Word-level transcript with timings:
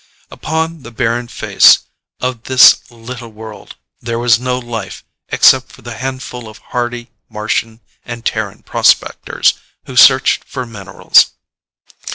Upon 0.31 0.81
the 0.81 0.89
barren 0.89 1.27
face 1.27 1.77
of 2.21 2.45
this 2.45 2.89
little 2.89 3.29
world 3.31 3.75
there 4.01 4.17
was 4.17 4.39
no 4.39 4.57
life 4.57 5.03
except 5.29 5.71
for 5.71 5.83
the 5.83 5.97
handful 5.97 6.47
of 6.47 6.57
hardy 6.73 7.11
Martian 7.29 7.81
and 8.03 8.25
Terran 8.25 8.63
prospectors 8.63 9.53
who 9.85 9.95
searched 9.95 10.43
for 10.45 10.65
minerals. 10.65 11.33